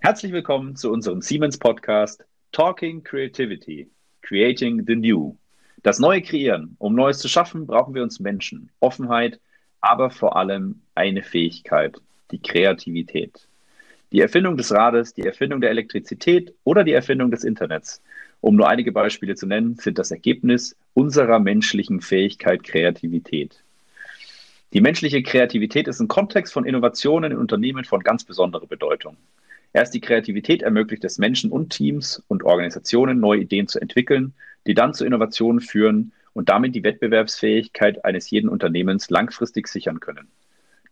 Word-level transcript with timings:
Herzlich 0.00 0.30
willkommen 0.30 0.76
zu 0.76 0.92
unserem 0.92 1.20
Siemens 1.22 1.58
Podcast 1.58 2.24
Talking 2.52 3.02
Creativity, 3.02 3.90
Creating 4.22 4.84
the 4.86 4.94
New. 4.94 5.36
Das 5.82 5.98
Neue 5.98 6.22
kreieren. 6.22 6.76
Um 6.78 6.94
Neues 6.94 7.18
zu 7.18 7.26
schaffen, 7.26 7.66
brauchen 7.66 7.96
wir 7.96 8.04
uns 8.04 8.20
Menschen, 8.20 8.70
Offenheit, 8.78 9.40
aber 9.80 10.10
vor 10.10 10.36
allem 10.36 10.82
eine 10.94 11.24
Fähigkeit, 11.24 11.96
die 12.30 12.40
Kreativität. 12.40 13.48
Die 14.12 14.20
Erfindung 14.20 14.56
des 14.56 14.70
Rades, 14.70 15.14
die 15.14 15.26
Erfindung 15.26 15.60
der 15.60 15.70
Elektrizität 15.70 16.54
oder 16.62 16.84
die 16.84 16.92
Erfindung 16.92 17.32
des 17.32 17.42
Internets, 17.42 18.00
um 18.40 18.54
nur 18.54 18.68
einige 18.68 18.92
Beispiele 18.92 19.34
zu 19.34 19.46
nennen, 19.46 19.74
sind 19.74 19.98
das 19.98 20.12
Ergebnis 20.12 20.76
unserer 20.94 21.40
menschlichen 21.40 22.00
Fähigkeit 22.00 22.62
Kreativität. 22.62 23.64
Die 24.72 24.80
menschliche 24.80 25.24
Kreativität 25.24 25.88
ist 25.88 26.00
im 26.00 26.06
Kontext 26.06 26.52
von 26.52 26.64
Innovationen 26.64 27.32
in 27.32 27.38
Unternehmen 27.38 27.84
von 27.84 28.00
ganz 28.00 28.22
besonderer 28.22 28.66
Bedeutung. 28.66 29.16
Erst 29.78 29.94
die 29.94 30.00
Kreativität 30.00 30.62
ermöglicht 30.62 31.04
es 31.04 31.18
Menschen 31.18 31.52
und 31.52 31.70
Teams 31.70 32.20
und 32.26 32.42
Organisationen, 32.42 33.20
neue 33.20 33.42
Ideen 33.42 33.68
zu 33.68 33.78
entwickeln, 33.78 34.34
die 34.66 34.74
dann 34.74 34.92
zu 34.92 35.04
Innovationen 35.04 35.60
führen 35.60 36.10
und 36.32 36.48
damit 36.48 36.74
die 36.74 36.82
Wettbewerbsfähigkeit 36.82 38.04
eines 38.04 38.28
jeden 38.28 38.48
Unternehmens 38.48 39.08
langfristig 39.08 39.68
sichern 39.68 40.00
können. 40.00 40.26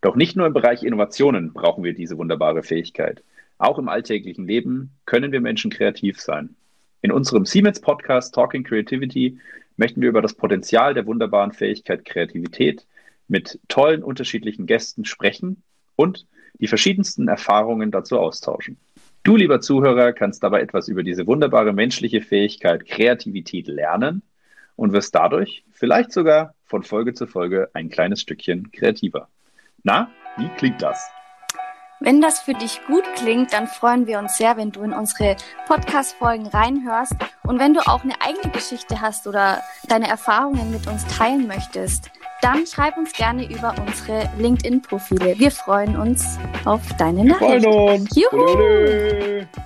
Doch 0.02 0.14
nicht 0.14 0.36
nur 0.36 0.46
im 0.46 0.52
Bereich 0.52 0.84
Innovationen 0.84 1.52
brauchen 1.52 1.82
wir 1.82 1.94
diese 1.94 2.16
wunderbare 2.16 2.62
Fähigkeit. 2.62 3.24
Auch 3.58 3.80
im 3.80 3.88
alltäglichen 3.88 4.46
Leben 4.46 4.92
können 5.04 5.32
wir 5.32 5.40
Menschen 5.40 5.72
kreativ 5.72 6.20
sein. 6.20 6.54
In 7.02 7.10
unserem 7.10 7.44
Siemens 7.44 7.80
Podcast 7.80 8.36
Talking 8.36 8.62
Creativity 8.62 9.40
möchten 9.76 10.00
wir 10.00 10.10
über 10.10 10.22
das 10.22 10.34
Potenzial 10.34 10.94
der 10.94 11.06
wunderbaren 11.06 11.50
Fähigkeit 11.50 12.04
Kreativität 12.04 12.86
mit 13.26 13.58
tollen 13.66 14.04
unterschiedlichen 14.04 14.66
Gästen 14.66 15.04
sprechen 15.04 15.64
und 15.96 16.26
die 16.58 16.68
verschiedensten 16.68 17.28
Erfahrungen 17.28 17.90
dazu 17.90 18.18
austauschen. 18.18 18.78
Du, 19.22 19.36
lieber 19.36 19.60
Zuhörer, 19.60 20.12
kannst 20.12 20.42
dabei 20.42 20.60
etwas 20.60 20.88
über 20.88 21.02
diese 21.02 21.26
wunderbare 21.26 21.72
menschliche 21.72 22.20
Fähigkeit 22.20 22.86
Kreativität 22.86 23.66
lernen 23.66 24.22
und 24.76 24.92
wirst 24.92 25.14
dadurch 25.14 25.64
vielleicht 25.72 26.12
sogar 26.12 26.54
von 26.64 26.82
Folge 26.82 27.12
zu 27.14 27.26
Folge 27.26 27.68
ein 27.72 27.88
kleines 27.88 28.20
Stückchen 28.20 28.70
kreativer. 28.70 29.28
Na, 29.82 30.10
wie 30.36 30.48
klingt 30.56 30.80
das? 30.80 31.10
Wenn 31.98 32.20
das 32.20 32.40
für 32.40 32.52
dich 32.52 32.80
gut 32.86 33.04
klingt, 33.16 33.54
dann 33.54 33.66
freuen 33.66 34.06
wir 34.06 34.18
uns 34.18 34.36
sehr, 34.36 34.58
wenn 34.58 34.70
du 34.70 34.82
in 34.82 34.92
unsere 34.92 35.36
Podcast-Folgen 35.66 36.46
reinhörst 36.46 37.14
und 37.44 37.58
wenn 37.58 37.72
du 37.72 37.80
auch 37.80 38.04
eine 38.04 38.20
eigene 38.20 38.52
Geschichte 38.52 39.00
hast 39.00 39.26
oder 39.26 39.62
deine 39.88 40.06
Erfahrungen 40.06 40.70
mit 40.70 40.86
uns 40.86 41.06
teilen 41.06 41.46
möchtest, 41.46 42.10
dann 42.46 42.64
schreib 42.64 42.96
uns 42.96 43.12
gerne 43.12 43.50
über 43.50 43.74
unsere 43.84 44.30
LinkedIn-Profile. 44.38 45.36
Wir 45.36 45.50
freuen 45.50 45.96
uns 45.96 46.38
auf 46.64 46.80
deine 46.96 47.24
Nachricht. 47.24 47.64
Wir 47.64 47.72
freuen 47.72 48.00
uns. 48.02 48.16
Juhu! 48.16 49.65